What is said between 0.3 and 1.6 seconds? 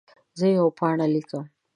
زه یوه پاڼه لیکم.